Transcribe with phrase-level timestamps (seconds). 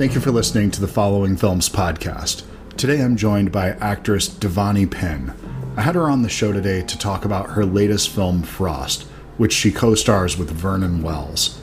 [0.00, 2.44] Thank you for listening to the Following Films podcast.
[2.78, 5.34] Today I'm joined by actress Devanny Pinn.
[5.76, 9.02] I had her on the show today to talk about her latest film, Frost,
[9.36, 11.60] which she co stars with Vernon Wells.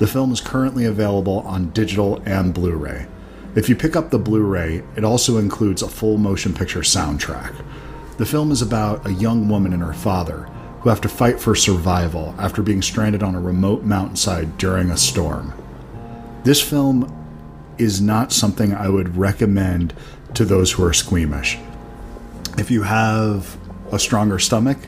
[0.00, 3.06] The film is currently available on digital and Blu ray.
[3.54, 7.54] If you pick up the Blu ray, it also includes a full motion picture soundtrack.
[8.18, 10.42] The film is about a young woman and her father
[10.82, 14.96] who have to fight for survival after being stranded on a remote mountainside during a
[14.98, 15.54] storm.
[16.44, 17.17] This film
[17.78, 19.94] is not something I would recommend
[20.34, 21.58] to those who are squeamish.
[22.58, 23.56] If you have
[23.92, 24.78] a stronger stomach,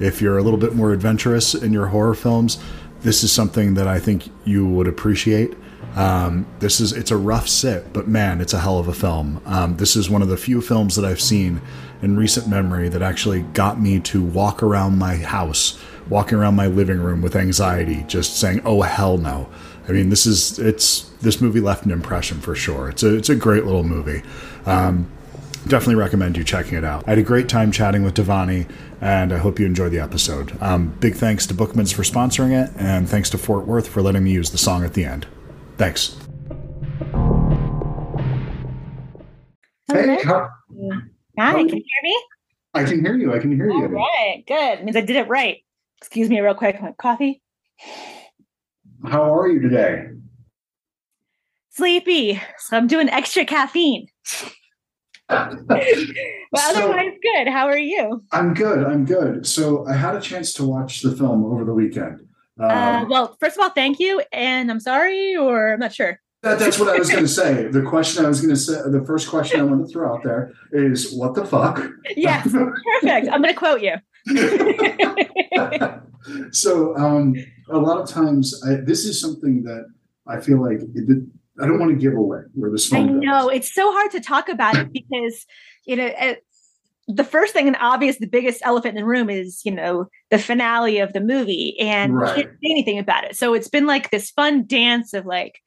[0.00, 2.58] if you're a little bit more adventurous in your horror films,
[3.00, 5.54] this is something that I think you would appreciate.
[5.94, 9.40] Um, this is it's a rough sit, but man, it's a hell of a film.
[9.46, 11.60] Um, this is one of the few films that I've seen
[12.02, 16.66] in recent memory that actually got me to walk around my house, walking around my
[16.66, 19.48] living room with anxiety, just saying, "Oh hell no."
[19.88, 22.90] I mean, this is it's this movie left an impression for sure.
[22.90, 24.22] It's a it's a great little movie.
[24.66, 25.10] Um,
[25.66, 27.04] definitely recommend you checking it out.
[27.06, 30.60] I had a great time chatting with Devanny, and I hope you enjoy the episode.
[30.62, 34.24] Um, big thanks to Bookman's for sponsoring it, and thanks to Fort Worth for letting
[34.24, 35.26] me use the song at the end.
[35.78, 36.16] Thanks.
[39.90, 40.50] Hey, how,
[41.38, 42.22] Hi, can you hear me?
[42.74, 43.34] I can hear you.
[43.34, 43.86] I can hear All you.
[43.86, 44.84] right, good.
[44.84, 45.58] Means I did it right.
[45.98, 46.78] Excuse me, real quick.
[46.98, 47.42] Coffee.
[49.06, 50.06] How are you today?
[51.70, 52.40] Sleepy.
[52.58, 54.08] So I'm doing extra caffeine.
[55.30, 55.82] But
[56.56, 57.48] So- otherwise, good.
[57.48, 58.22] How are you?
[58.32, 58.82] I'm good.
[58.82, 59.46] I'm good.
[59.46, 62.26] So I had a chance to watch the film over the weekend.
[62.58, 62.64] Uh,
[63.02, 66.18] Um, well, first of all, thank you, and I'm sorry, or I'm not sure.
[66.42, 67.68] that, that's what I was going to say.
[67.70, 70.22] The question I was going to say, the first question I want to throw out
[70.24, 73.28] there is, "What the fuck?" Yes, perfect.
[73.30, 73.96] I'm going to quote you.
[76.52, 77.34] So um,
[77.70, 79.86] a lot of times, I, this is something that
[80.26, 81.22] I feel like it,
[81.60, 83.56] I don't want to give away where this I film know goes.
[83.56, 85.46] it's so hard to talk about it because
[85.86, 86.44] you know it,
[87.08, 90.38] the first thing and obvious, the biggest elephant in the room is you know the
[90.38, 92.34] finale of the movie, and Right.
[92.34, 93.36] can't say anything about it.
[93.36, 95.58] So it's been like this fun dance of like,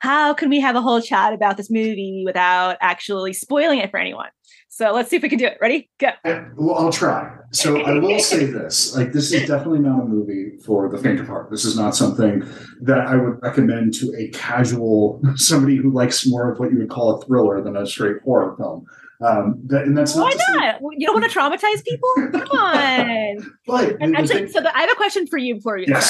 [0.00, 3.98] how can we have a whole chat about this movie without actually spoiling it for
[3.98, 4.28] anyone?
[4.68, 5.56] So let's see if we can do it.
[5.60, 5.88] Ready?
[5.98, 6.08] Go.
[6.24, 7.34] Uh, Well, I'll try.
[7.52, 11.18] So I will say this: like, this is definitely not a movie for the faint
[11.20, 11.50] of heart.
[11.50, 12.42] This is not something
[12.82, 16.90] that I would recommend to a casual somebody who likes more of what you would
[16.90, 18.84] call a thriller than a straight horror film.
[19.24, 20.80] Um, that, and that's not Why not?
[20.98, 22.10] You don't want to traumatize people?
[22.46, 23.56] Come on.
[23.66, 26.02] But And actually, thing- so the, I have a question for you before you start.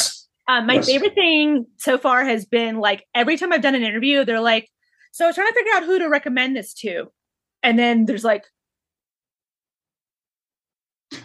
[0.49, 0.87] Um, my Yes.
[0.87, 4.69] favorite thing so far has been like every time I've done an interview, they're like,
[5.13, 7.07] "So I was trying to figure out who to recommend this to,"
[7.63, 8.45] and then there's like,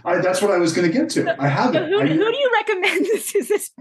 [0.06, 1.36] I, that's what I was going to get to.
[1.42, 1.90] I have so it.
[1.90, 3.36] who, I- who do you recommend this?
[3.36, 3.72] Is this?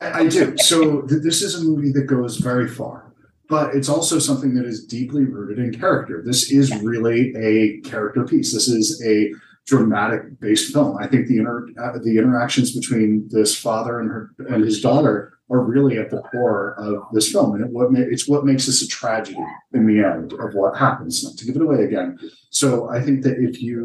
[0.00, 0.54] I I do.
[0.58, 3.12] So th- this is a movie that goes very far,
[3.48, 6.22] but it's also something that is deeply rooted in character.
[6.24, 6.78] This is Yeah.
[6.82, 8.52] really a character piece.
[8.52, 9.32] This is a
[9.70, 10.96] dramatic based film.
[10.98, 15.38] I think the inter- uh, the interactions between this father and her and his daughter
[15.48, 18.66] are really at the core of this film, and it, what ma- it's what makes
[18.66, 21.22] this a tragedy in the end of what happens.
[21.22, 22.18] Not to give it away again.
[22.50, 23.76] So I think that if you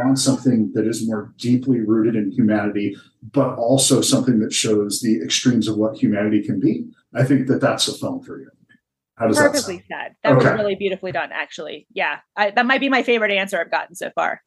[0.00, 2.96] want something that is more deeply rooted in humanity,
[3.32, 7.60] but also something that shows the extremes of what humanity can be, I think that
[7.60, 8.48] that's a film for you.
[9.16, 9.84] How does that Perfectly sound?
[9.88, 10.16] said.
[10.24, 11.86] That was really beautifully done, actually.
[11.92, 14.40] Yeah, I, that might be my favorite answer I've gotten so far.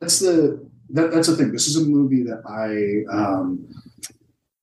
[0.00, 1.52] That's the that, that's the thing.
[1.52, 3.68] This is a movie that I um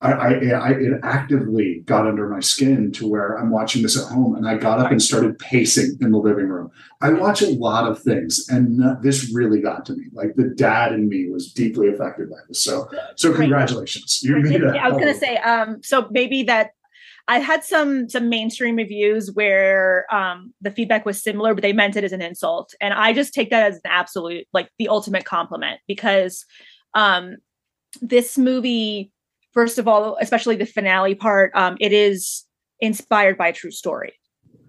[0.02, 4.12] I, I, I it actively got under my skin to where I'm watching this at
[4.12, 6.72] home, and I got up and started pacing in the living room.
[7.00, 10.06] I watch a lot of things, and this really got to me.
[10.12, 12.62] Like the dad in me was deeply affected by this.
[12.62, 16.72] So, so congratulations, you made Yeah, I was gonna say, um, so maybe that
[17.28, 21.96] I had some some mainstream reviews where um the feedback was similar, but they meant
[21.96, 22.74] it as an insult.
[22.80, 26.44] And I just take that as an absolute like the ultimate compliment because
[26.94, 27.36] um
[28.00, 29.12] this movie,
[29.52, 32.44] first of all, especially the finale part, um, it is
[32.80, 34.14] inspired by a true story.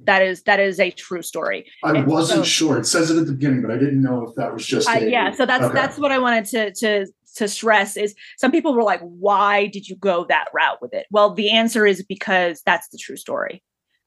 [0.05, 1.65] That is that is a true story.
[1.83, 2.77] I And wasn't so- sure.
[2.77, 4.87] It says it at the beginning, but I didn't know if that was just.
[4.89, 5.73] Uh, a- yeah, so that's okay.
[5.73, 9.87] that's what I wanted to to to stress is some people were like, why did
[9.87, 11.05] you go that route with it?
[11.11, 13.63] Well, the answer is because that's the true story.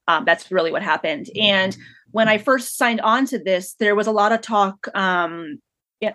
[0.07, 1.27] Um, that's really what happened.
[1.39, 1.75] And
[2.11, 5.59] when I first signed on to this, there was a lot of talk um,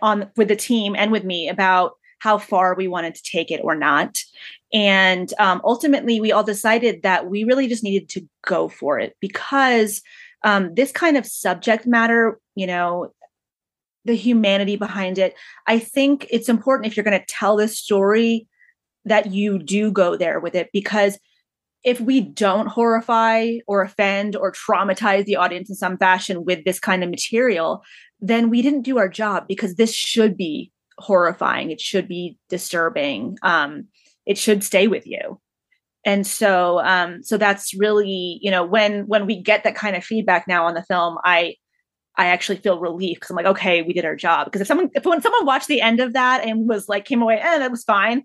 [0.00, 3.60] on with the team and with me about how far we wanted to take it
[3.64, 4.18] or not.
[4.72, 9.16] And um, ultimately, we all decided that we really just needed to go for it
[9.20, 10.00] because
[10.44, 13.12] um, this kind of subject matter, you know,
[14.04, 15.34] the humanity behind it.
[15.66, 18.48] I think it's important if you're going to tell this story
[19.04, 21.18] that you do go there with it because
[21.84, 26.78] if we don't horrify or offend or traumatize the audience in some fashion with this
[26.78, 27.82] kind of material,
[28.20, 31.70] then we didn't do our job because this should be horrifying.
[31.70, 33.36] It should be disturbing.
[33.42, 33.88] Um,
[34.26, 35.40] it should stay with you.
[36.04, 40.04] And so, um, so that's really, you know, when when we get that kind of
[40.04, 41.56] feedback now on the film, I
[42.16, 44.46] I actually feel relief because I'm like, okay, we did our job.
[44.46, 47.22] Because if someone, if when someone watched the end of that and was like, came
[47.22, 48.24] away, eh, that was fine,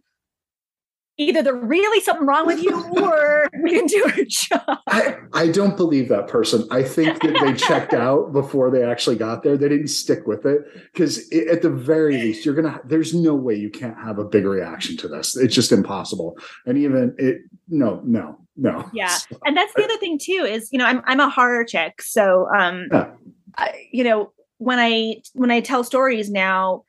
[1.18, 4.80] either there's really something wrong with you or we didn't do our job.
[4.88, 6.68] I, I don't believe that person.
[6.72, 9.58] I think that they checked out before they actually got there.
[9.58, 10.62] They didn't stick with it
[10.94, 12.80] because at the very least, you're gonna.
[12.86, 15.36] There's no way you can't have a big reaction to this.
[15.36, 16.38] It's just impossible.
[16.66, 18.90] And even it, no, no, no.
[18.94, 20.46] Yeah, and that's the other thing too.
[20.48, 23.12] Is you know I'm I'm a horror chick, so um, yeah.
[23.58, 26.84] I, you know when I when I tell stories now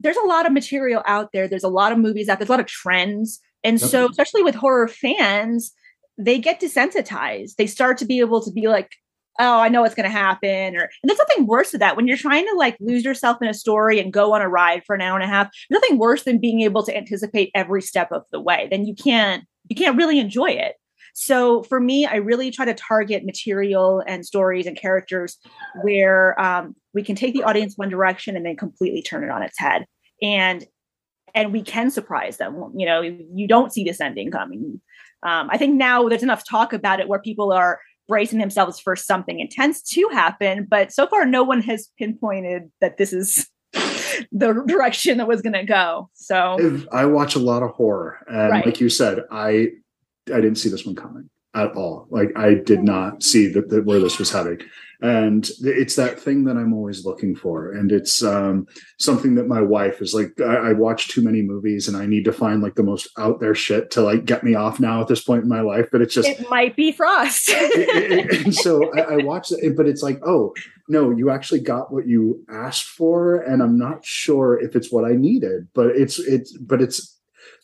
[0.00, 1.48] there's a lot of material out there.
[1.48, 2.38] There's a lot of movies out.
[2.38, 3.90] There's a lot of trends, and yep.
[3.90, 5.72] so especially with horror fans,
[6.18, 7.56] they get desensitized.
[7.56, 8.92] They start to be able to be like,
[9.38, 12.06] "Oh, I know what's going to happen," or and there's nothing worse than that when
[12.06, 14.94] you're trying to like lose yourself in a story and go on a ride for
[14.94, 15.48] an hour and a half.
[15.70, 18.68] Nothing worse than being able to anticipate every step of the way.
[18.70, 20.76] Then you can't you can't really enjoy it.
[21.18, 25.38] So for me, I really try to target material and stories and characters
[25.82, 29.42] where um, we can take the audience one direction and then completely turn it on
[29.42, 29.86] its head.
[30.20, 30.66] And
[31.34, 32.70] and we can surprise them.
[32.76, 34.78] You know, you don't see this ending coming.
[35.22, 38.94] Um, I think now there's enough talk about it where people are bracing themselves for
[38.94, 43.48] something intense to happen, but so far no one has pinpointed that this is
[44.32, 46.10] the direction that was going to go.
[46.12, 48.66] So I watch a lot of horror, and right.
[48.66, 49.70] like you said, I
[50.32, 52.06] I didn't see this one coming at all.
[52.10, 54.60] Like I did not see that, that where this was heading.
[55.02, 57.72] And it's that thing that I'm always looking for.
[57.72, 58.66] And it's um,
[58.98, 62.24] something that my wife is like, I, I, watch too many movies and I need
[62.24, 65.08] to find like the most out there shit to like get me off now at
[65.08, 65.88] this point in my life.
[65.92, 67.48] But it's just, it might be Frost.
[67.50, 70.54] it, it, and so I, I watch it, but it's like, oh,
[70.88, 73.36] no, you actually got what you asked for.
[73.36, 77.15] And I'm not sure if it's what I needed, but it's, it's, but it's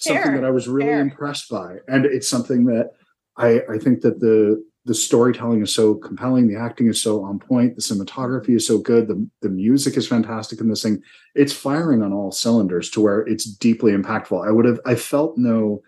[0.02, 0.40] something Fair.
[0.40, 1.00] that I was really Fair.
[1.00, 1.76] impressed by.
[1.88, 2.90] And it's something that,
[3.36, 7.38] I, I think that the the storytelling is so compelling, the acting is so on
[7.38, 11.00] point, the cinematography is so good, the the music is fantastic in this thing.
[11.34, 14.46] It's firing on all cylinders to where it's deeply impactful.
[14.46, 15.82] I would have I felt no,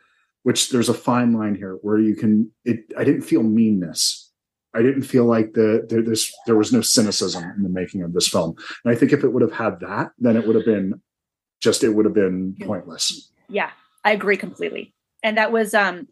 [0.45, 2.85] which there's a fine line here where you can it.
[2.97, 4.31] I didn't feel meanness.
[4.75, 8.13] I didn't feel like the there, this there was no cynicism in the making of
[8.13, 8.55] this film.
[8.85, 11.01] And I think if it would have had that, then it would have been
[11.61, 13.31] just it would have been pointless.
[13.49, 13.71] Yeah,
[14.05, 14.95] I agree completely.
[15.23, 16.09] And that was um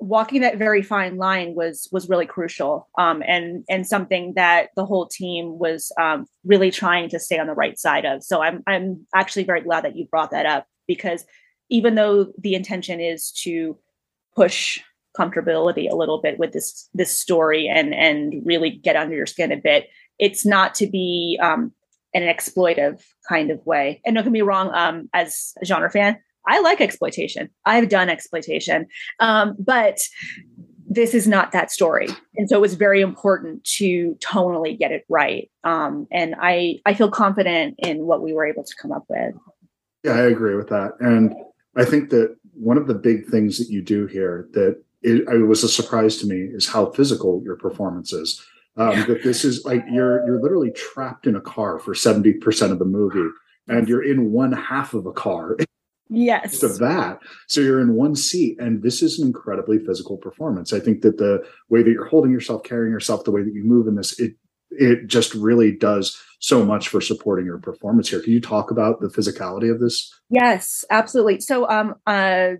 [0.00, 4.86] walking that very fine line was was really crucial um, and and something that the
[4.86, 8.62] whole team was um, really trying to stay on the right side of so i'm
[8.66, 11.24] i'm actually very glad that you brought that up because
[11.68, 13.76] even though the intention is to
[14.36, 14.80] push
[15.18, 19.50] comfortability a little bit with this this story and and really get under your skin
[19.50, 19.88] a bit
[20.18, 21.72] it's not to be um,
[22.12, 25.90] in an exploitive kind of way and don't get me wrong um, as a genre
[25.90, 26.18] fan
[26.48, 27.50] I like exploitation.
[27.64, 28.86] I've done exploitation.
[29.20, 29.98] Um, but
[30.88, 32.08] this is not that story.
[32.36, 35.50] And so it was very important to tonally get it right.
[35.62, 39.34] Um, and I, I feel confident in what we were able to come up with.
[40.02, 40.92] Yeah, I agree with that.
[41.00, 41.34] And
[41.76, 45.46] I think that one of the big things that you do here that it, it
[45.46, 48.44] was a surprise to me is how physical your performance is.
[48.76, 52.78] Um, that this is like you're you're literally trapped in a car for 70% of
[52.78, 53.28] the movie
[53.66, 55.56] and you're in one half of a car
[56.08, 56.62] yes.
[56.62, 60.72] Of that so you're in one seat and this is an incredibly physical performance.
[60.72, 63.64] I think that the way that you're holding yourself carrying yourself the way that you
[63.64, 64.34] move in this it
[64.70, 68.20] it just really does so much for supporting your performance here.
[68.20, 70.12] Can you talk about the physicality of this?
[70.30, 71.40] Yes absolutely.
[71.40, 72.52] So um uh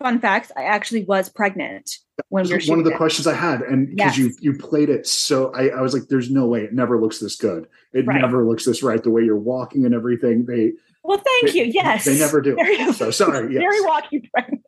[0.00, 1.98] fun facts i actually was pregnant
[2.28, 4.18] when we were one of the questions i had and because yes.
[4.18, 6.62] you you played it so I, I was like there's no way.
[6.64, 7.68] It never looks this good.
[7.92, 8.20] It right.
[8.20, 9.02] never looks this right.
[9.02, 10.72] The way you're walking and everything they
[11.04, 11.72] well, thank they, you.
[11.72, 12.04] Yes.
[12.04, 12.54] They never do.
[12.56, 13.52] Very, so sorry.
[13.54, 13.60] Yes.
[13.60, 14.62] Very walking pregnant.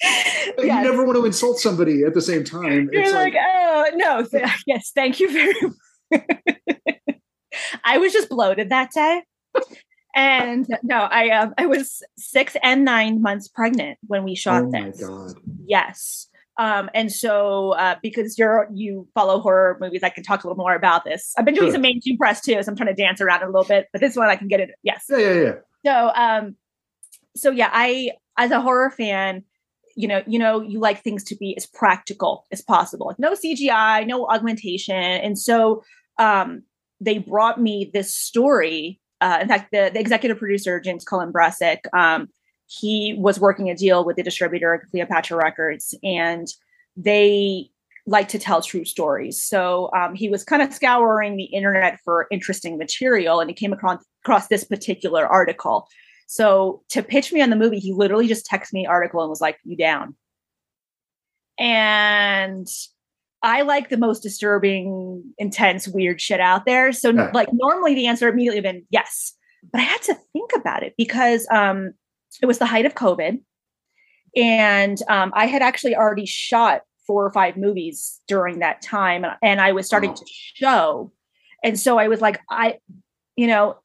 [0.00, 0.54] yes.
[0.58, 2.88] You never want to insult somebody at the same time.
[2.92, 6.22] You're it's like, like, oh no, th- yes, thank you very much.
[7.84, 9.22] I was just bloated that day.
[10.14, 14.70] And no, I um I was six and nine months pregnant when we shot oh
[14.70, 15.02] this.
[15.66, 16.27] Yes.
[16.58, 20.60] Um, and so uh, because you're you follow horror movies, I can talk a little
[20.60, 21.32] more about this.
[21.38, 21.74] I've been doing sure.
[21.74, 24.00] some mainstream press too, so I'm trying to dance around it a little bit, but
[24.00, 24.70] this one I can get it.
[24.82, 25.04] Yes.
[25.08, 25.52] Yeah, yeah, yeah.
[25.86, 26.56] So um,
[27.36, 29.44] so yeah, I as a horror fan,
[29.96, 33.06] you know, you know, you like things to be as practical as possible.
[33.06, 34.96] Like no CGI, no augmentation.
[34.96, 35.84] And so
[36.18, 36.64] um
[37.00, 39.00] they brought me this story.
[39.20, 42.28] Uh, in fact, the, the executive producer, James Cullen Bressack, um,
[42.68, 46.46] he was working a deal with the distributor Cleopatra Records, and
[46.96, 47.70] they
[48.06, 49.42] like to tell true stories.
[49.42, 53.72] So um, he was kind of scouring the internet for interesting material, and he came
[53.72, 55.88] across across this particular article.
[56.26, 59.40] So to pitch me on the movie, he literally just texted me article and was
[59.40, 60.14] like, "You down?"
[61.58, 62.68] And
[63.42, 66.92] I like the most disturbing, intense, weird shit out there.
[66.92, 67.30] So yeah.
[67.32, 69.32] like normally the answer immediately been yes,
[69.72, 71.94] but I had to think about it because um,
[72.40, 73.40] it was the height of COVID,
[74.36, 79.60] and um, I had actually already shot four or five movies during that time and
[79.60, 80.14] I was starting oh.
[80.14, 81.10] to show.
[81.64, 82.76] And so I was like, I,
[83.34, 83.78] you know,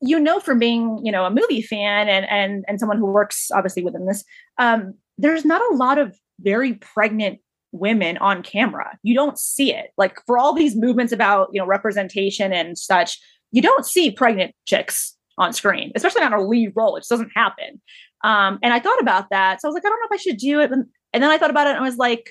[0.00, 3.50] you know, from being, you know, a movie fan and and and someone who works
[3.52, 4.24] obviously within this,
[4.58, 7.40] um, there's not a lot of very pregnant
[7.72, 8.98] women on camera.
[9.02, 9.90] You don't see it.
[9.96, 13.18] Like for all these movements about, you know, representation and such,
[13.50, 16.96] you don't see pregnant chicks on screen, especially on a lead role.
[16.96, 17.80] It just doesn't happen.
[18.24, 19.60] Um, and I thought about that.
[19.60, 20.70] So I was like, I don't know if I should do it.
[20.70, 22.30] And then I thought about it and I was like,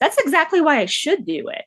[0.00, 1.64] that's exactly why I should do it.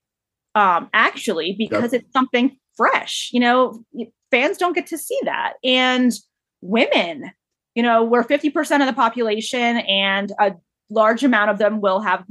[0.56, 2.02] Um, actually, because yep.
[2.02, 3.30] it's something fresh.
[3.32, 3.86] You know,
[4.32, 5.54] fans don't get to see that.
[5.64, 6.14] And
[6.62, 7.32] women,
[7.76, 10.54] you know, we're 50% of the population and a
[10.90, 12.24] large amount of them will have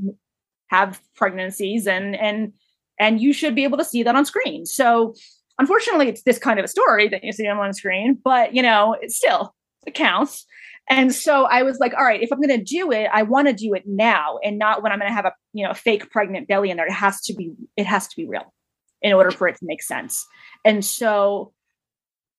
[0.69, 2.53] have pregnancies and and
[2.99, 4.65] and you should be able to see that on screen.
[4.67, 5.15] So
[5.61, 8.97] unfortunately it's this kind of a story that you see on screen, but you know,
[9.01, 9.55] it still
[9.87, 10.47] it counts.
[10.89, 13.47] And so I was like, all right, if I'm going to do it, I want
[13.47, 15.75] to do it now and not when I'm going to have a, you know, a
[15.75, 16.87] fake pregnant belly in there.
[16.87, 18.53] It has to be, it has to be real
[19.01, 20.27] in order for it to make sense.
[20.65, 21.53] And so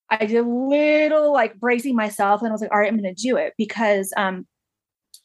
[0.10, 3.16] I did a little like bracing myself and I was like, all right, I'm going
[3.16, 4.46] to do it because, um,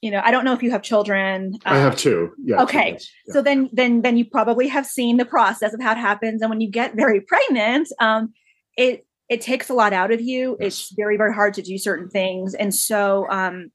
[0.03, 1.55] you know, I don't know if you have children.
[1.65, 2.33] Um, I have um, two.
[2.45, 2.63] Yeah.
[2.63, 2.93] Okay.
[3.27, 3.33] Yeah.
[3.33, 6.43] So then, then, then you probably have seen the process of how it happens.
[6.43, 8.33] And when you get very pregnant, um,
[8.77, 10.57] it, it takes a lot out of you.
[10.61, 10.67] Yes.
[10.67, 12.55] It's very, very hard to do certain things.
[12.55, 13.71] And so um,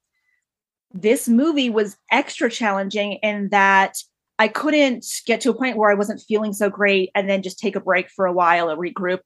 [0.92, 3.96] this movie was extra challenging in that
[4.38, 7.58] I couldn't get to a point where I wasn't feeling so great and then just
[7.58, 9.20] take a break for a while or regroup.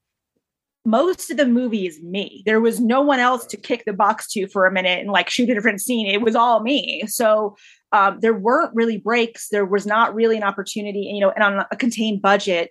[0.87, 2.43] Most of the movie is me.
[2.47, 5.29] There was no one else to kick the box to for a minute and like
[5.29, 6.07] shoot a different scene.
[6.07, 7.03] It was all me.
[7.09, 7.57] So
[7.93, 9.49] um, there weren't really breaks.
[9.49, 12.71] There was not really an opportunity, you know, and on a contained budget,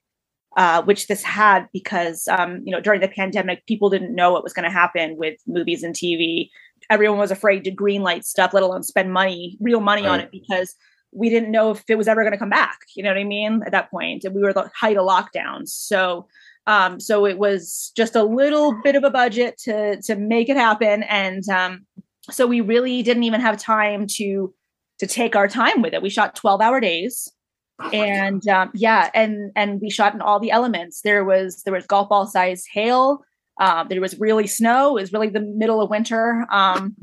[0.56, 4.44] uh, which this had because um, you know during the pandemic people didn't know what
[4.44, 6.50] was going to happen with movies and TV.
[6.90, 10.12] Everyone was afraid to greenlight stuff, let alone spend money, real money right.
[10.12, 10.76] on it, because
[11.12, 12.80] we didn't know if it was ever going to come back.
[12.96, 13.62] You know what I mean?
[13.66, 16.28] At that point, and we were the height of lockdowns, so
[16.68, 20.58] um, so it was just a little bit of a budget to to make it
[20.58, 21.86] happen, and um,
[22.32, 24.54] so we really didn't even have time to
[25.00, 26.02] to take our time with it.
[26.02, 27.32] We shot twelve hour days.
[27.80, 31.02] Oh and um, yeah, and and we shot in all the elements.
[31.02, 33.24] There was there was golf ball size hail.
[33.60, 34.98] Um, there was really snow.
[34.98, 36.46] It was really the middle of winter.
[36.50, 36.96] Um,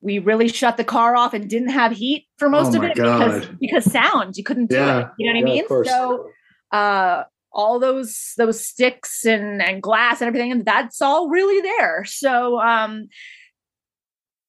[0.00, 2.94] we really shut the car off and didn't have heat for most oh of it
[2.94, 3.40] God.
[3.40, 5.00] because because sound you couldn't do yeah.
[5.00, 5.06] it.
[5.18, 5.84] You know what yeah, I mean?
[5.84, 6.30] So
[6.70, 7.24] uh,
[7.54, 12.04] all those those sticks and and glass and everything, and that's all really there.
[12.04, 13.08] So um,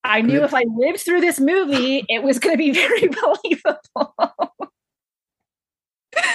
[0.03, 4.15] I knew if I lived through this movie, it was going to be very believable.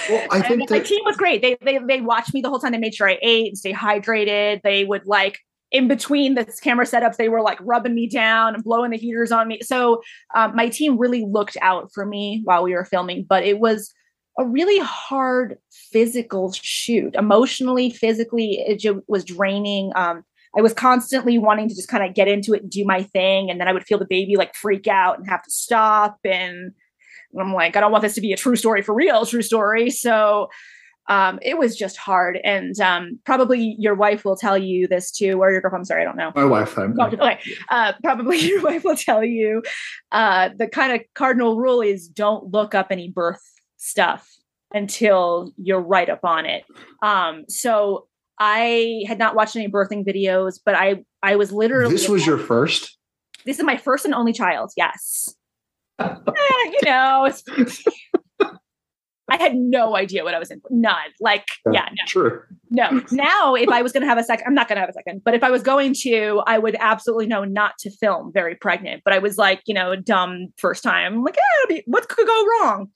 [0.09, 1.41] Well, I think that- my team was great.
[1.41, 2.71] They they they watched me the whole time.
[2.71, 4.61] They made sure I ate and stay hydrated.
[4.63, 5.39] They would like
[5.71, 9.31] in between the camera setups, they were like rubbing me down and blowing the heaters
[9.31, 9.59] on me.
[9.61, 10.01] So
[10.35, 13.93] um, my team really looked out for me while we were filming, but it was
[14.41, 17.15] a really hard physical shoot.
[17.15, 19.91] Emotionally, physically, it was draining.
[19.95, 20.23] Um,
[20.57, 23.49] I was constantly wanting to just kind of get into it and do my thing,
[23.49, 26.73] and then I would feel the baby like freak out and have to stop and
[27.39, 29.89] I'm like, I don't want this to be a true story for real, true story.
[29.89, 30.49] So
[31.07, 32.39] um, it was just hard.
[32.43, 35.81] And um, probably your wife will tell you this too, or your girlfriend.
[35.81, 36.31] I'm sorry, I don't know.
[36.35, 36.77] My wife.
[36.77, 37.39] I'm, okay.
[37.69, 39.63] Uh, probably your wife will tell you
[40.11, 43.41] uh, the kind of cardinal rule is don't look up any birth
[43.81, 44.27] stuff
[44.73, 46.63] until you're right up on it.
[47.01, 48.07] Um, so
[48.39, 51.93] I had not watched any birthing videos, but I I was literally.
[51.93, 52.97] This was your first.
[53.45, 54.71] This is my first and only child.
[54.77, 55.35] Yes
[56.01, 57.29] eh, you know,
[59.29, 60.61] I had no idea what I was in.
[60.69, 60.95] None.
[61.21, 62.05] Like, yeah, no.
[62.05, 62.47] Sure.
[62.69, 63.01] No.
[63.11, 64.93] Now, if I was going to have a second, I'm not going to have a
[64.93, 68.55] second, but if I was going to, I would absolutely know not to film very
[68.55, 69.03] pregnant.
[69.05, 71.37] But I was like, you know, dumb first time, like,
[71.69, 72.89] eh, what could go wrong?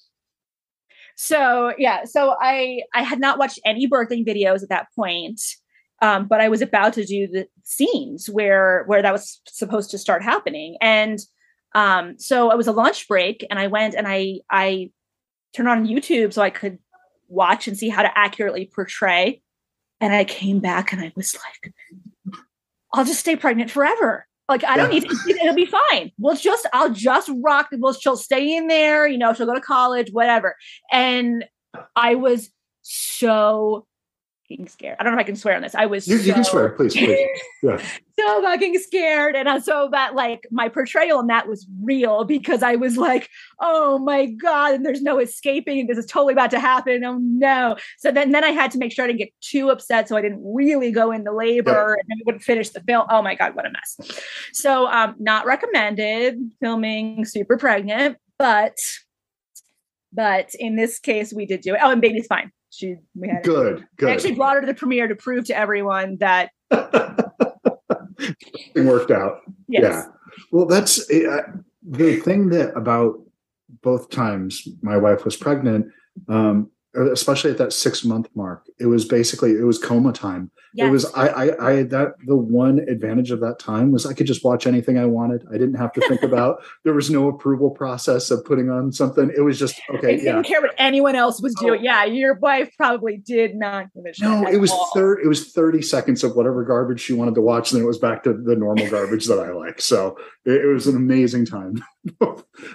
[1.16, 5.42] So yeah, so I I had not watched any birthing videos at that point,
[6.02, 9.98] um, but I was about to do the scenes where where that was supposed to
[9.98, 11.20] start happening, and
[11.74, 14.92] um, so it was a lunch break, and I went and I I
[15.54, 16.80] turned on YouTube so I could
[17.28, 19.42] watch and see how to accurately portray.
[20.02, 21.74] And I came back and I was like,
[22.94, 24.28] I'll just stay pregnant forever.
[24.48, 25.00] Like I don't Yeah.
[25.00, 25.38] need to.
[25.42, 26.12] It'll be fine.
[26.20, 26.68] We'll just.
[26.74, 27.70] I'll just rock.
[27.72, 27.94] We'll.
[27.94, 29.08] She'll stay in there.
[29.08, 29.34] You know.
[29.34, 30.12] She'll go to college.
[30.12, 30.56] Whatever.
[30.92, 31.46] And
[31.96, 32.50] I was
[32.82, 33.88] so
[34.48, 34.98] fucking scared.
[35.00, 35.76] I don't know if I can swear on this.
[35.76, 36.08] I was.
[36.08, 37.28] You, you can so- swear, please, please.
[37.64, 37.82] Yeah.
[38.20, 39.36] so fucking scared.
[39.36, 43.28] And I- so that like my portrayal in that was real because I was like,
[43.60, 45.88] oh my God, and there's no escaping.
[45.88, 47.04] This is totally about to happen.
[47.04, 47.78] Oh no.
[47.98, 50.22] So then then I had to make sure I didn't get too upset so I
[50.22, 53.08] didn't really go into labor and then we wouldn't finish the film.
[53.10, 54.22] Oh my God, what a mess.
[54.54, 58.78] So um not recommended filming super pregnant, but
[60.14, 61.80] but in this case we did do it.
[61.82, 62.52] Oh, and baby's fine.
[62.76, 64.10] She we had Good, good.
[64.10, 69.42] actually brought her to the premiere to prove to everyone that it worked out.
[69.68, 69.82] yes.
[69.84, 70.06] Yeah.
[70.52, 71.42] Well, that's uh,
[71.88, 73.16] the thing that about
[73.82, 75.88] both times my wife was pregnant,
[76.28, 78.66] um, especially at that six month mark.
[78.80, 80.52] It was basically it was coma time.
[80.76, 80.88] Yes.
[80.88, 84.28] It was I, I I that the one advantage of that time was I could
[84.28, 85.46] just watch anything I wanted.
[85.50, 86.62] I didn't have to think about.
[86.84, 89.32] There was no approval process of putting on something.
[89.36, 89.98] It was just okay.
[90.00, 90.18] okay.
[90.18, 90.42] didn't Yeah.
[90.44, 91.80] care what anyone else was doing.
[91.80, 91.84] Oh.
[91.84, 93.86] Yeah, your wife probably did not.
[94.20, 94.92] No, it was all.
[94.94, 95.20] third.
[95.24, 97.98] It was thirty seconds of whatever garbage she wanted to watch, and then it was
[97.98, 99.80] back to the normal garbage that I like.
[99.82, 101.82] So it, it was an amazing time.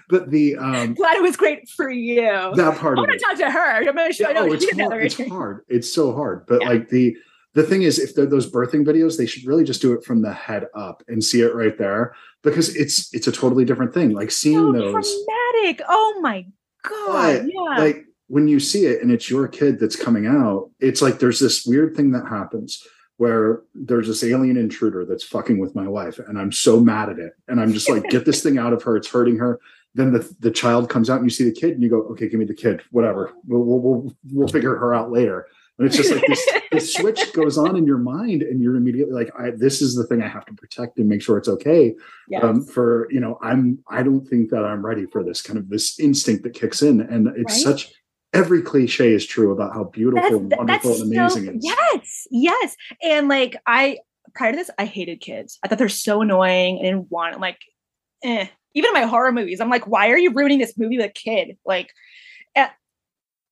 [0.08, 2.22] but the um Glad it was great for you.
[2.56, 3.76] that part I want to talk to her.
[3.76, 4.50] I'm going to show Yeah, you.
[4.50, 5.04] oh, it's hard.
[5.04, 5.64] it's hard.
[5.68, 6.46] It's so hard.
[6.46, 6.68] But Yeah.
[6.68, 7.16] like the
[7.54, 10.22] the thing is, if they're those birthing videos, they should really just do it from
[10.22, 14.10] the head up and see it right there because it's it's a totally different thing.
[14.10, 15.82] Like seeing so those, dramatic.
[15.88, 16.46] Oh my
[16.88, 17.42] god.
[17.42, 17.84] But, yeah.
[17.84, 21.40] like when you see it and it's your kid that's coming out, it's like there's
[21.40, 26.18] this weird thing that happens where there's this alien intruder that's fucking with my wife,
[26.20, 28.82] and I'm so mad at it, and I'm just like, get this thing out of
[28.84, 28.96] her.
[28.96, 29.60] It's hurting her.
[29.94, 32.28] Then the the child comes out and you see the kid and you go, okay,
[32.28, 33.32] give me the kid, whatever.
[33.44, 35.48] We'll we'll we'll, we'll figure her out later.
[35.80, 39.14] And it's just like this, this switch goes on in your mind, and you're immediately
[39.14, 41.94] like, I, this is the thing I have to protect and make sure it's okay
[42.28, 42.44] yes.
[42.44, 45.68] um, for you know i'm i don't think that i'm ready for this kind of
[45.68, 47.76] this instinct that kicks in and it's Right?
[47.76, 47.92] such
[48.32, 52.26] every cliche is true about how beautiful and wonderful and amazing so, it is Yes,
[52.30, 52.76] yes.
[53.02, 53.98] And like I
[54.34, 55.58] prior to this, I hated kids.
[55.62, 57.58] I thought they're so annoying and didn't want like
[58.22, 58.46] eh.
[58.72, 61.12] Even in my horror movies, I'm like, why are you ruining this movie with a
[61.12, 61.56] kid?
[61.64, 61.90] Like
[62.54, 62.68] eh.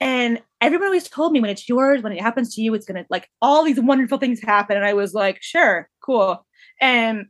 [0.01, 3.05] And everyone always told me when it's yours, when it happens to you, it's gonna
[3.11, 4.77] like all these wonderful things happen.
[4.77, 6.45] And I was like, sure, cool.
[6.81, 7.27] And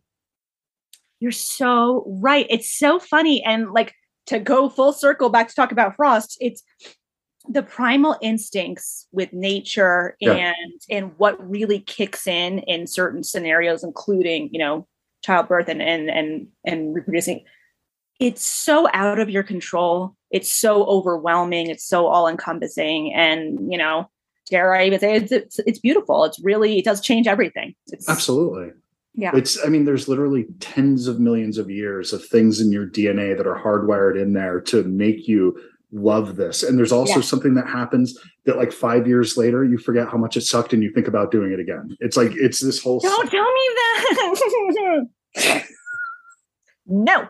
[1.21, 2.47] you're so right.
[2.49, 3.43] It's so funny.
[3.43, 3.95] And like
[4.27, 6.63] to go full circle back to talk about Frost, it's
[7.49, 10.33] the primal instincts with nature Yeah.
[10.33, 14.87] and and what really kicks in in certain scenarios including you know
[15.25, 17.45] childbirth and and and and reproducing
[18.21, 23.79] it's so out of your control it's so overwhelming it's so all encompassing and you
[23.79, 24.09] know
[24.51, 26.25] dare i even say it's, it's it's beautiful.
[26.25, 27.75] It's really it does change everything.
[27.89, 28.71] It's absolutely.
[29.15, 29.33] Yeah.
[29.35, 33.37] It's i mean there's literally tens of millions of years of things in your dna
[33.37, 35.59] that are hardwired in there to make you
[35.93, 36.63] love this.
[36.63, 37.21] And there's also Yeah.
[37.23, 40.83] something that happens that like five years later you forget how much it sucked and
[40.83, 41.97] you think about doing it again.
[42.01, 45.65] It's like it's this whole don't tell me that.
[46.87, 47.29] No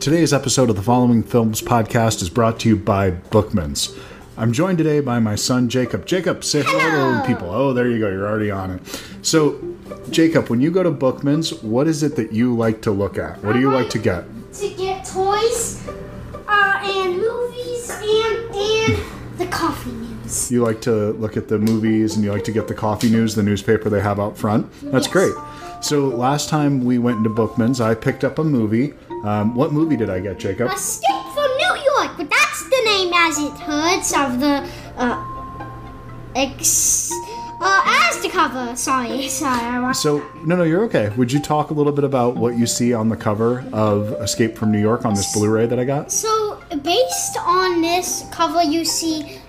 [0.00, 3.98] Today's episode of the Following Films podcast is brought to you by Bookmans.
[4.36, 6.06] I'm joined today by my son Jacob.
[6.06, 7.50] Jacob, say hello, to the people.
[7.50, 8.08] Oh, there you go.
[8.08, 9.02] You're already on it.
[9.22, 9.60] So,
[10.10, 13.42] Jacob, when you go to Bookmans, what is it that you like to look at?
[13.44, 14.24] What do you like to get?
[14.54, 15.86] to get toys
[16.48, 20.50] uh, and movies and and the coffee news.
[20.50, 23.34] You like to look at the movies and you like to get the coffee news,
[23.36, 24.68] the newspaper they have out front.
[24.90, 25.12] That's Yes.
[25.12, 25.34] great.
[25.80, 28.92] So, last time we went into Bookmans, I picked up a movie.
[29.24, 30.70] Um, what movie did I get, Jacob?
[30.70, 35.26] Escape from New York, but that's the name as it hurts of the uh
[36.36, 37.10] ex
[37.60, 38.76] uh as the cover.
[38.76, 39.60] Sorry, sorry.
[39.60, 41.10] I So, no, no, you're okay.
[41.16, 44.58] Would you talk a little bit about what you see on the cover of Escape
[44.58, 46.12] from New York on this Blu ray that I got?
[46.12, 49.40] So, based on this cover, you see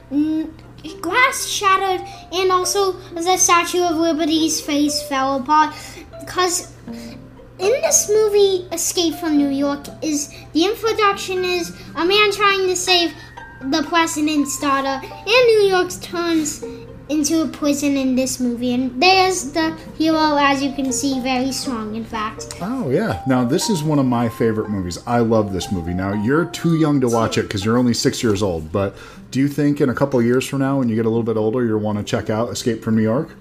[1.02, 5.76] glass shattered, and also the Statue of Liberty's face fell apart.
[6.22, 6.72] Because
[7.60, 12.76] in this movie, Escape from New York, is the introduction is a man trying to
[12.76, 13.14] save
[13.62, 16.64] the president's daughter, and New York turns
[17.10, 18.74] into a prison in this movie.
[18.74, 22.58] And there's the hero, as you can see, very strong, in fact.
[22.62, 23.22] Oh, yeah.
[23.28, 24.98] Now, this is one of my favorite movies.
[25.06, 25.94] I love this movie.
[25.94, 28.96] Now, you're too young to watch it because you're only six years old, but
[29.30, 31.38] do you think in a couple years from now, when you get a little bit
[31.38, 33.36] older, you'll want to check out Escape from New York?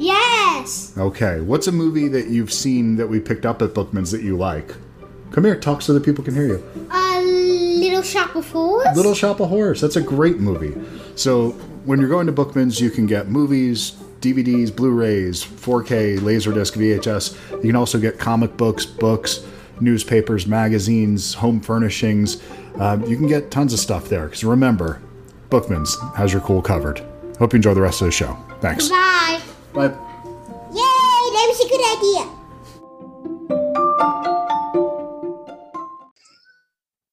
[0.70, 0.96] Yes!
[0.96, 1.40] Okay.
[1.40, 4.74] What's a movie that you've seen that we picked up at Bookman's that you like?
[5.32, 6.88] Come here, talk so that people can hear you.
[6.92, 8.96] A little shop of horrors.
[8.96, 9.80] Little Shop of Horrors.
[9.80, 10.74] That's a great movie.
[11.16, 11.50] So
[11.84, 17.52] when you're going to Bookman's, you can get movies, DVDs, Blu-rays, 4K, Laserdisc, VHS.
[17.62, 19.46] You can also get comic books, books,
[19.80, 22.42] newspapers, magazines, home furnishings.
[22.78, 24.26] Uh, you can get tons of stuff there.
[24.26, 25.00] Because remember,
[25.48, 27.00] Bookman's has your cool covered.
[27.38, 28.36] Hope you enjoy the rest of the show.
[28.60, 28.88] Thanks.
[28.88, 29.40] Bye.
[29.72, 30.09] Bye.
[31.50, 32.22] Yay, that was a good idea.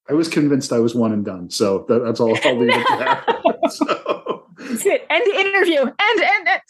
[0.10, 2.38] I was convinced I was one and done, so that, that's all.
[2.43, 3.23] I'll leave it there.
[3.69, 5.06] so, That's it.
[5.10, 5.82] End the interview.
[5.82, 6.62] End, end, end.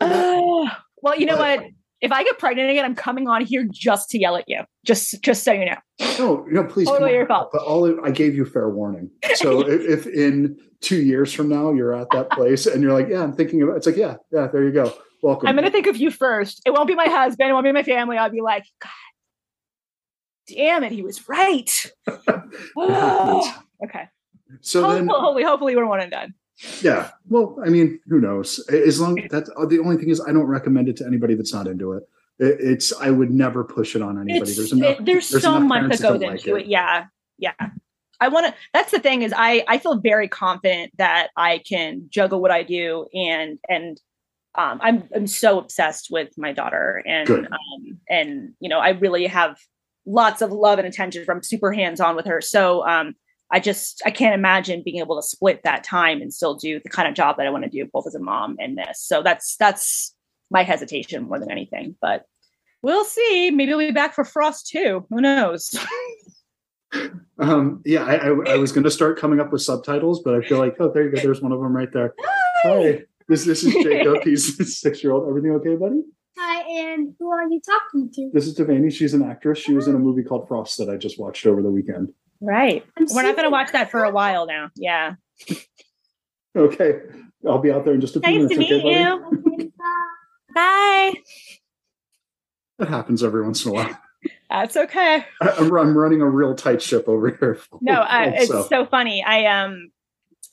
[0.00, 0.70] Uh,
[1.02, 1.62] well, you know what?
[2.00, 4.60] If I get pregnant again, I'm coming on here just to yell at you.
[4.86, 5.76] Just, just so you know.
[6.18, 6.86] no, no, please.
[6.86, 7.50] Totally your fault.
[7.52, 9.10] But all I gave you fair warning.
[9.34, 13.08] So if, if in two years from now you're at that place and you're like,
[13.08, 13.76] yeah, I'm thinking about.
[13.78, 14.92] It's like, yeah, yeah, there you go.
[15.22, 15.48] Welcome.
[15.48, 16.62] I'm gonna think of you first.
[16.64, 17.50] It won't be my husband.
[17.50, 18.16] It won't be my family.
[18.16, 18.90] I'll be like, God,
[20.48, 21.70] damn it, he was right.
[22.08, 24.08] okay.
[24.60, 26.34] so then, hopefully, hopefully, hopefully we're one and done.
[26.82, 27.10] yeah.
[27.28, 28.58] Well, I mean, who knows?
[28.68, 31.52] As long that's uh, the only thing is, I don't recommend it to anybody that's
[31.52, 32.04] not into it.
[32.38, 34.50] it it's I would never push it on anybody.
[34.50, 35.00] It's, there's enough.
[35.00, 36.56] it- there's, there's so much that goes into like it.
[36.62, 36.66] it.
[36.66, 37.06] Yeah,
[37.38, 37.52] yeah.
[38.20, 38.54] I want to.
[38.72, 42.62] That's the thing is, I I feel very confident that I can juggle what I
[42.64, 44.00] do, and and
[44.58, 49.26] um, I'm I'm so obsessed with my daughter, and um, and you know, I really
[49.26, 49.56] have
[50.04, 52.40] lots of love and attention from super hands on with her.
[52.40, 53.14] So um,
[53.52, 56.88] I just I can't imagine being able to split that time and still do the
[56.88, 59.00] kind of job that I want to do, both as a mom and this.
[59.00, 60.14] So that's that's
[60.50, 62.24] my hesitation more than anything, but.
[62.80, 63.50] We'll see.
[63.50, 65.04] Maybe we'll be back for Frost too.
[65.10, 65.76] Who knows?
[67.38, 70.40] Um, yeah, I, I, I was going to start coming up with subtitles, but I
[70.40, 71.20] feel like, oh, there you go.
[71.20, 72.14] There's one of them right there.
[72.64, 74.18] Hi, this this is Jacob.
[74.24, 75.28] He's a six year old.
[75.28, 76.02] Everything okay, buddy?
[76.36, 76.62] Hi,
[76.92, 78.30] and who are you talking to?
[78.32, 78.92] This is Devanny.
[78.92, 79.58] She's an actress.
[79.58, 82.12] She was in a movie called Frost that I just watched over the weekend.
[82.40, 82.84] Right.
[82.96, 84.70] I'm We're not going to watch that for a while now.
[84.76, 85.14] Yeah.
[86.56, 87.00] Okay,
[87.46, 88.70] I'll be out there in just a few Nice to minutes.
[88.70, 89.36] meet okay, buddy?
[89.36, 89.52] you.
[89.54, 90.52] Okay, bye.
[90.54, 91.12] Bye.
[92.78, 93.98] That happens every once in a while.
[94.50, 95.24] That's okay.
[95.40, 97.60] I, I'm, I'm running a real tight ship over here.
[97.80, 98.68] No, uh, it's Also.
[98.68, 99.22] so funny.
[99.22, 99.92] I um,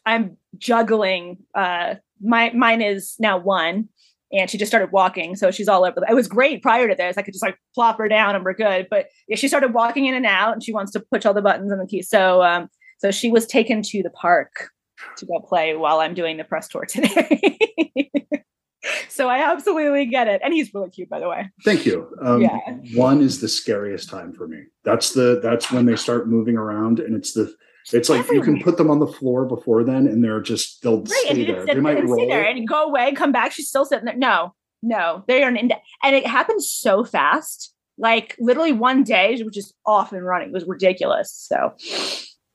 [0.05, 1.39] I'm juggling.
[1.55, 3.89] Uh, my mine is now one,
[4.31, 5.99] and she just started walking, so she's all over.
[5.99, 7.17] The, it was great prior to this.
[7.17, 8.87] I could just like plop her down and we're good.
[8.89, 11.41] But yeah, she started walking in and out, and she wants to push all the
[11.41, 12.09] buttons and the keys.
[12.09, 14.69] So um, so she was taken to the park
[15.17, 18.09] to go play while I'm doing the press tour today.
[19.09, 21.49] so I absolutely get it, and he's really cute, by the way.
[21.63, 22.09] Thank you.
[22.21, 22.57] Um, Yeah.
[22.93, 24.63] One is the scariest time for me.
[24.83, 27.53] That's the that's when they start moving around, and it's the
[27.93, 30.99] it's like you can put them on the floor before then, and they're just they'll
[31.01, 31.65] Right, stay and there.
[31.65, 32.27] They might and roll.
[32.27, 33.51] there and go away, come back.
[33.51, 34.17] She's still sitting there.
[34.17, 37.73] No, no, they are an ind- and it happens so fast.
[37.97, 40.49] Like literally one day, was just off and running.
[40.49, 41.31] It was ridiculous.
[41.31, 41.73] So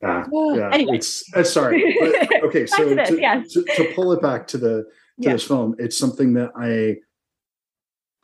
[0.02, 1.94] Ah, yeah, anyway, it's uh, sorry.
[2.00, 3.42] But, okay, so to this, to, yeah.
[3.50, 4.84] to, to pull it back to the to
[5.18, 5.32] Yeah.
[5.32, 6.96] this film, it's something that I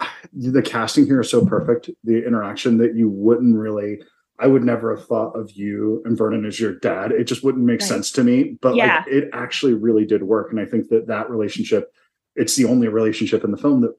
[0.32, 1.90] the casting here is so perfect.
[2.04, 4.00] The interaction that you wouldn't really.
[4.38, 7.12] I would never have thought of you and Vernon as your dad.
[7.12, 7.88] It just wouldn't make Right.
[7.88, 8.58] sense to me.
[8.60, 8.98] But Yeah.
[8.98, 11.92] like, it actually really did work, and I think that that relationship,
[12.34, 13.94] it's the only relationship in the film that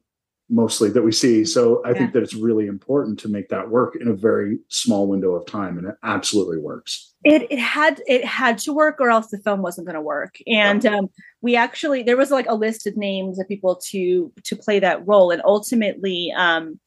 [0.50, 1.44] mostly that we see.
[1.44, 5.08] So I think that it's really important to make that work in a very small
[5.08, 7.14] window of time, and it absolutely works.
[7.26, 10.38] it it had it had to work, or else the film wasn't going to work.
[10.48, 11.10] And um,
[11.42, 15.06] we actually there was like a list of names of people to to play that
[15.06, 16.80] role, and ultimately um,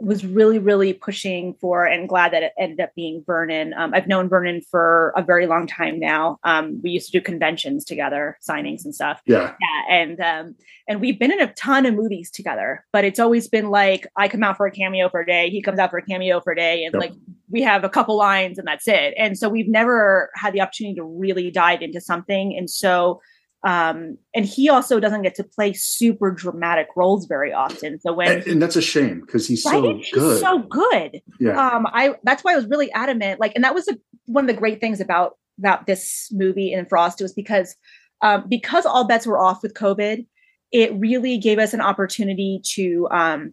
[0.00, 3.74] was really really pushing for and glad that it ended up being Vernon.
[3.74, 6.38] Um, I've known Vernon for a very long time now.
[6.44, 9.20] Um, we used to do conventions together, signings and stuff.
[9.26, 10.54] Yeah, Yeah, and um,
[10.88, 14.28] and we've been in a ton of movies together, but it's always been like I
[14.28, 16.52] come out for a cameo for a day, he comes out for a cameo for
[16.52, 17.00] a day, and Yep.
[17.00, 17.12] like
[17.50, 19.12] we have a couple lines and that's it.
[19.16, 22.56] And so we've never had the opportunity to really dive into something.
[22.56, 23.20] And so
[23.62, 28.00] um and he also doesn't get to play super dramatic roles very often.
[28.00, 30.40] So when and, and that's a shame because he's right, so he's good.
[30.40, 33.86] so good yeah, um i that's why i was really adamant like and that was
[33.88, 37.76] a, one of the great things about about this movie in frost was because
[38.22, 40.26] um because all bets were off with covid
[40.72, 43.52] it really gave us an opportunity to um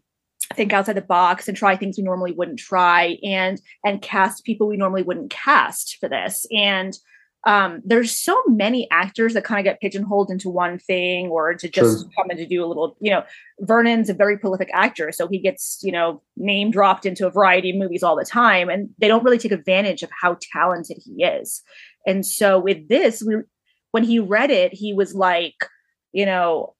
[0.55, 4.67] think outside the box and try things we normally wouldn't try and and cast people
[4.67, 6.97] we normally wouldn't cast for this and
[7.45, 11.69] um there's so many actors that kind of get pigeonholed into one thing or to
[11.69, 13.23] just come in to do a little you know
[13.61, 17.71] Vernon's a very prolific actor, so he gets, you know, name dropped into a variety
[17.71, 21.23] of movies all the time, and they don't really take advantage of how talented he
[21.23, 21.63] is.
[22.05, 23.37] And so with this, we,
[23.91, 25.55] when he read it, he was like,
[26.11, 26.75] you know,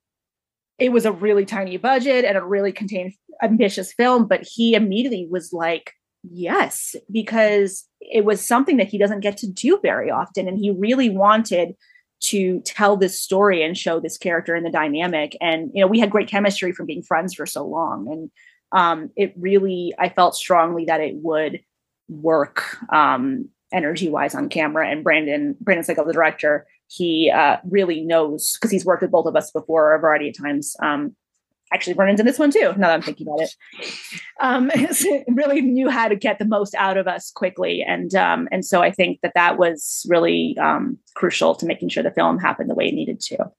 [0.77, 5.27] it was a really tiny budget and a really contained, ambitious film, but he immediately
[5.29, 5.93] was like,
[6.31, 10.71] yes, because it was something that he doesn't get to do very often, and he
[10.71, 11.75] really wanted
[12.19, 15.37] to tell this story and show this character and the dynamic.
[15.39, 18.31] And you know, we had great chemistry from being friends for so long, and
[18.71, 21.61] um, it really I felt strongly that it would
[22.09, 24.89] work um, energy wise on camera.
[24.89, 29.25] And Brandon Brandon Slagle, the director, he uh, really knows because he's worked with both
[29.25, 30.75] of us before a variety of times.
[30.81, 31.15] Um,
[31.73, 32.73] actually, Vernon's in this one too.
[32.77, 33.55] Now that I'm thinking about it,
[34.39, 34.71] um,
[35.35, 38.81] really knew how to get the most out of us quickly, and um, and so
[38.81, 42.75] I think that that was really um, crucial to making sure the film happened the
[42.75, 43.49] way it needed to.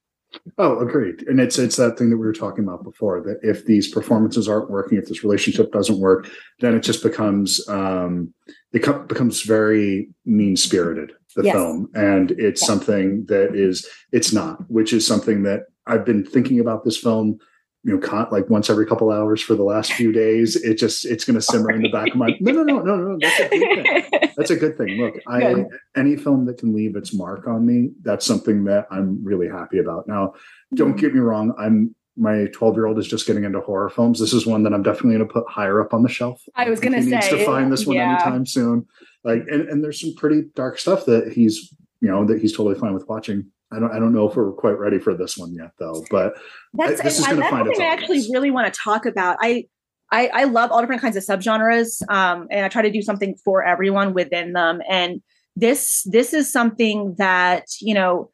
[0.59, 1.27] Oh, agreed.
[1.27, 4.47] And it's it's that thing that we were talking about before that if these performances
[4.47, 6.29] aren't working, if this relationship doesn't work,
[6.61, 8.33] then it just becomes um,
[8.73, 11.13] it co- becomes very mean spirited.
[11.37, 11.55] The Yes.
[11.55, 12.67] film, and it's Yeah.
[12.67, 17.39] something that is it's not, which is something that I've been thinking about this film.
[17.85, 20.57] You know, con- like once every couple hours for the last few days.
[20.57, 22.37] It just it's going to simmer in the back of my.
[22.41, 23.19] No, no, no, no, no.
[23.21, 24.31] That's a good thing.
[24.37, 25.01] That's a good thing.
[25.01, 25.65] Look, I
[25.97, 29.79] any film that can leave its mark on me, that's something that I'm really happy
[29.79, 30.07] about.
[30.07, 30.35] Now,
[30.75, 30.99] don't mm-hmm.
[30.99, 34.19] get me wrong, I'm my 12 year old is just getting into horror films.
[34.19, 36.43] This is one that I'm definitely going to put higher up on the shelf.
[36.57, 38.15] I was gonna he needs to find this one yeah.
[38.15, 38.87] anytime soon.
[39.25, 42.75] Like, and, and there's some pretty dark stuff that he's, you know, that he's totally
[42.75, 43.51] fine with watching.
[43.73, 46.05] I don't, I don't know if we're quite ready for this one yet, though.
[46.11, 46.35] But
[46.73, 49.37] That's, this is gonna that's find its something I actually really want to talk about.
[49.41, 49.67] I,
[50.11, 53.37] I I love all different kinds of subgenres, um, and I try to do something
[53.45, 54.81] for everyone within them.
[54.89, 55.21] And
[55.55, 58.31] this this is something that you know,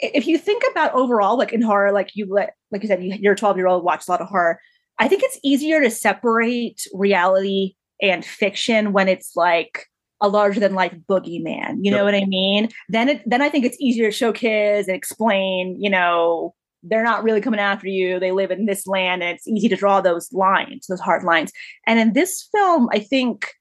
[0.00, 3.14] if you think about overall, like in horror, like you let like you said, you,
[3.20, 4.58] your twelve year old watched a lot of horror.
[4.98, 9.86] I think it's easier to separate reality and fiction when it's like
[10.24, 11.76] a larger than life boogeyman.
[11.82, 12.70] You know what I mean?
[12.88, 17.04] Then it then I think it's easier to show kids and explain, you know, they're
[17.04, 18.18] not really coming after you.
[18.18, 21.52] They live in this land and it's easy to draw those lines, those hard lines.
[21.86, 23.52] And in this film, I think,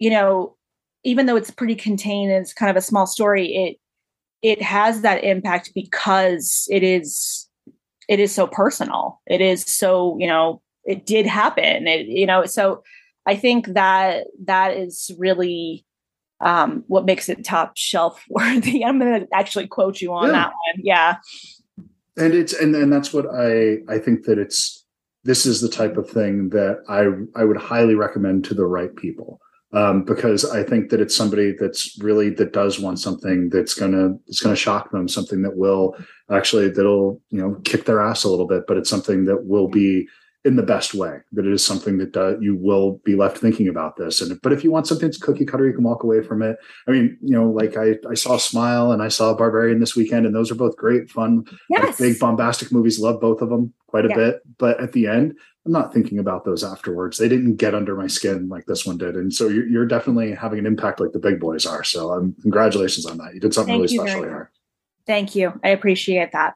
[0.00, 0.56] you know,
[1.04, 3.76] even though it's pretty contained and it's kind of a small story, it
[4.42, 7.48] it has that impact because it is
[8.08, 9.20] it is so personal.
[9.26, 11.86] It is so, you know, it did happen.
[11.86, 12.82] It, you know, so
[13.24, 15.84] I think that that is really
[16.40, 18.84] um, what makes it top shelf worthy.
[18.84, 20.32] I'm going to actually quote you on Yeah.
[20.32, 20.80] that one.
[20.82, 21.16] Yeah.
[22.16, 24.84] and it's and and that's what I I think that it's
[25.24, 28.94] this is the type of thing that I I would highly recommend to the right
[28.96, 29.40] people
[29.72, 34.14] um, because I think that it's somebody that's really that does want something that's gonna
[34.26, 35.96] it's gonna shock them something that will
[36.30, 39.68] actually that'll you know kick their ass a little bit but it's something that will
[39.68, 40.08] be
[40.48, 43.68] in the best way that it is something that uh, you will be left thinking
[43.68, 44.22] about this.
[44.22, 46.56] And but if you want something that's cookie cutter you can walk away from it.
[46.86, 50.24] I mean you know like i i saw smile and i saw barbarian this weekend
[50.24, 52.98] and those are both great fun like big bombastic movies.
[52.98, 54.16] Love both of them quite a Yeah.
[54.16, 54.42] bit.
[54.56, 57.18] But at the end i'm not thinking about those afterwards.
[57.18, 59.16] They didn't get under my skin like this one did.
[59.16, 61.84] And so you're, you're definitely having an impact like the big boys are.
[61.84, 63.34] So um, congratulations on that.
[63.34, 64.50] You did something Thank really special here.
[65.06, 65.60] Thank you.
[65.62, 66.54] I appreciate that.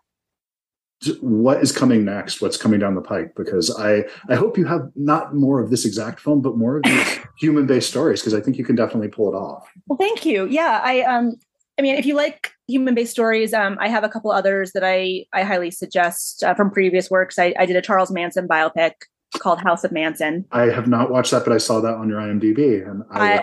[1.20, 4.88] What is coming next what's coming down the pike because i i hope you have
[4.94, 8.40] not more of this exact film but more of these human based stories because i
[8.40, 10.46] think you can definitely pull it off Well, thank you.
[10.46, 11.34] Yeah, I um
[11.78, 15.24] I mean, if you like human-based stories, um, I have a couple others that I
[15.32, 17.38] I highly suggest uh, from previous works.
[17.38, 18.92] I, I did a Charles Manson biopic
[19.38, 20.44] called House of Manson.
[20.52, 23.38] i have not watched that but i saw that on your imdb and i,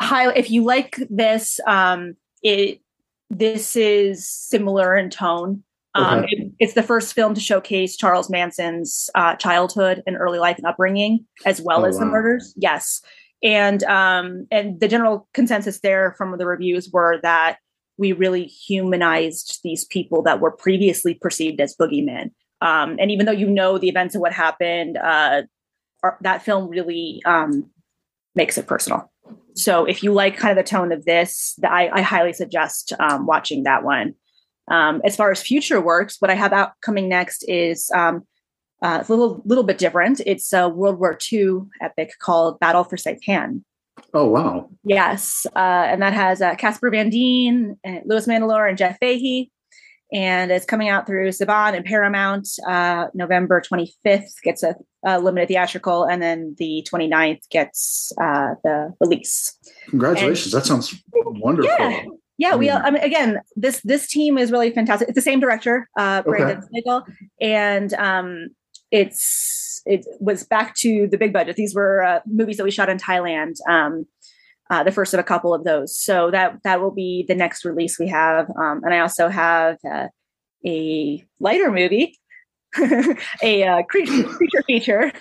[0.00, 2.80] I- if you like this, um, it
[3.30, 5.62] this is similar in tone.
[5.98, 6.28] Um, Okay.
[6.30, 10.66] it- it's the first film to showcase Charles Manson's uh, childhood and early life and
[10.66, 12.54] upbringing, as well Oh, as the murders.
[12.56, 13.00] Yes,
[13.42, 17.58] and um, and the general consensus there from the reviews were that
[17.96, 22.30] we really humanized these people that were previously perceived as boogeymen.
[22.60, 25.42] Um, and even though you know the events of what happened, uh,
[26.20, 27.70] that film really um,
[28.34, 29.10] makes it personal.
[29.54, 32.92] So if you like kind of the tone of this, th- I, I highly suggest
[33.00, 34.14] um, watching that one.
[34.70, 38.26] Um, as far as future works, what I have out coming next is um,
[38.82, 40.20] uh, a little little bit different.
[40.26, 43.62] It's a World War II epic called Battle for Saipan.
[44.14, 45.58] oh wow Yes, uh,
[45.90, 49.50] and that has uh, Casper Van Dien, and Louis Mandylor, and Jeff Fahey,
[50.12, 52.48] and it's coming out through Saban and Paramount.
[52.66, 58.94] Uh, November 25th gets a, a limited theatrical, and then the 29th gets uh, the
[59.00, 59.56] release.
[59.88, 62.02] congratulations that sounds wonderful Yeah.
[62.38, 62.70] Yeah, we.
[62.70, 65.08] I mean, again, this this team is really fantastic.
[65.08, 66.38] It's the same director, uh, Okay.
[66.38, 67.02] Brandon Slagle,
[67.40, 68.48] and um,
[68.92, 71.56] it's it was back to the big budget.
[71.56, 73.54] These were uh, movies that we shot in Thailand.
[73.68, 74.06] Um,
[74.70, 75.98] uh, the first of a couple of those.
[75.98, 78.48] So that that will be the next release we have.
[78.50, 80.08] Um, and I also have uh,
[80.66, 82.18] a lighter movie,
[83.42, 85.12] a uh, creature, creature feature.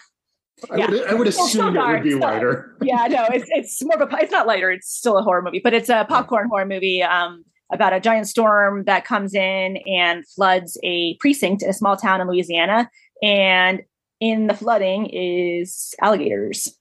[0.72, 4.12] I would, I would assume it would be lighter Yeah, no, it's it's more of
[4.12, 4.72] a it's not lighter.
[4.72, 7.04] It's still a horror movie, but it's a popcorn horror movie.
[7.04, 11.98] Um, about a giant storm that comes in and floods a precinct in a small
[11.98, 12.89] town in Louisiana.
[13.22, 13.82] And
[14.20, 16.78] in the flooding is alligators.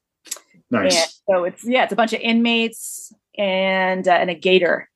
[0.71, 0.95] Nice.
[0.95, 4.89] And so it's yeah, it's a bunch of inmates and uh, and a gator.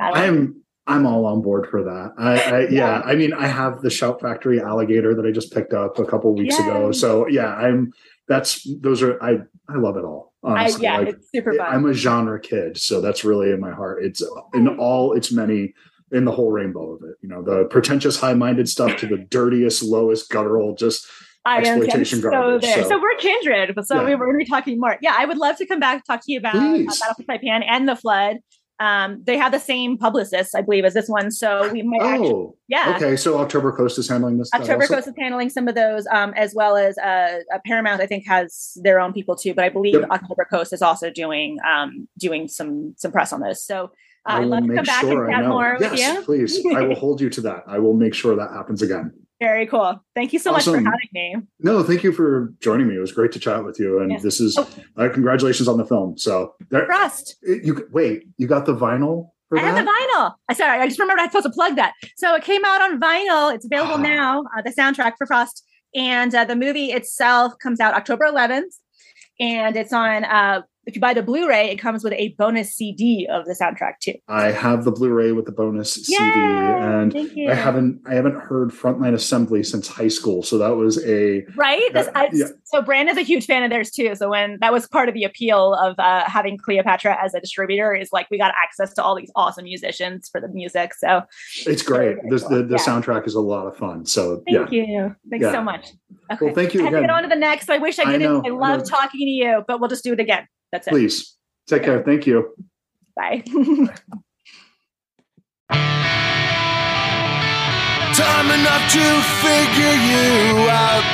[0.00, 2.14] I'm I'm all on board for that.
[2.18, 2.68] I, I yeah.
[2.70, 3.02] yeah.
[3.04, 6.34] I mean, I have the Shout Factory alligator that I just picked up a couple
[6.34, 6.90] weeks ago.
[6.92, 7.92] So yeah, I'm
[8.26, 10.34] that's those are I I love it all.
[10.42, 10.86] Honestly.
[10.86, 11.66] I, yeah, like, it's super fun.
[11.66, 14.02] I'm a genre kid, so that's really in my heart.
[14.04, 14.22] It's
[14.54, 15.74] in all its many
[16.10, 17.16] in the whole rainbow of it.
[17.20, 21.06] You know, the pretentious, high-minded stuff to the dirtiest, lowest, guttural, just
[21.44, 22.82] I exploitation am so there.
[22.82, 23.74] So, so, we're kindred.
[23.84, 24.04] So yeah.
[24.04, 24.96] we were going to be talking more.
[25.00, 27.22] Yeah, I would love to come back and talk to you about uh, Battle for
[27.24, 28.38] Saipan and the flood.
[28.80, 31.30] Um, they have the same publicists, I believe, as this one.
[31.30, 32.00] So we might.
[32.00, 32.94] Oh, actually, yeah.
[32.96, 34.50] Okay, so October Coast is handling this.
[34.54, 38.00] October Coast is handling some of those, um, as well as uh, Paramount.
[38.00, 40.10] I think has their own people too, but I believe yep.
[40.10, 43.64] October Coast is also doing um, doing some some press on this.
[43.64, 43.90] So
[44.26, 46.22] uh, I'd love to come back sure and chat more yes, with you.
[46.22, 46.66] please.
[46.76, 47.64] I will hold you to that.
[47.66, 49.12] I will make sure that happens again.
[49.40, 50.00] Very cool.
[50.16, 50.72] Thank you so awesome.
[50.72, 51.36] much for having me.
[51.60, 52.96] No, thank you for joining me.
[52.96, 54.00] It was great to chat with you.
[54.00, 54.68] And this is oh.
[54.96, 56.18] uh, congratulations on the film.
[56.18, 57.36] So there, Frost.
[57.42, 58.24] You wait.
[58.36, 59.30] You got the vinyl.
[59.56, 60.34] I have the vinyl.
[60.48, 61.94] I sorry, I just remembered I was supposed to plug that.
[62.16, 63.54] So it came out on vinyl.
[63.54, 64.02] It's available ah.
[64.02, 64.44] now.
[64.56, 68.74] Uh, the soundtrack for Frost, and uh, the movie itself comes out October 11th,
[69.40, 73.28] and it's on uh, if you buy the Blu-ray, it comes with a bonus CD
[73.30, 74.14] of the soundtrack too.
[74.26, 76.16] I have the Blu-ray with the bonus Yay!
[76.16, 77.14] CD, and
[77.50, 81.92] I haven't I haven't heard Frontline Assembly since high school, so that was a right.
[81.92, 82.46] This, I, yeah.
[82.64, 84.14] So Brandon's a huge fan of theirs too.
[84.14, 87.94] So when that was part of the appeal of uh, having Cleopatra as a distributor
[87.94, 90.94] is like we got access to all these awesome musicians for the music.
[90.94, 91.20] So
[91.66, 92.16] it's great.
[92.30, 92.82] This, the the yeah.
[92.82, 94.06] soundtrack is a lot of fun.
[94.06, 94.82] So thank yeah.
[94.86, 95.16] you.
[95.28, 95.90] Thanks so much.
[96.32, 96.46] Okay.
[96.46, 96.80] Well, thank you.
[96.80, 97.68] I have to get on to the next.
[97.68, 98.46] I wish I didn't.
[98.46, 100.46] I, I love talking to you, but we'll just do it again.
[100.72, 100.90] That's it.
[100.90, 101.36] Please.
[101.66, 102.02] Take care.
[102.02, 102.54] Thank you.
[103.14, 103.42] Bye.
[108.14, 109.04] Time enough to
[109.44, 111.04] figure you out.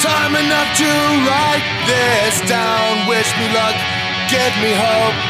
[0.00, 0.90] Time enough to
[1.28, 3.06] write this down.
[3.08, 3.76] Wish me luck,
[4.30, 5.29] give me hope.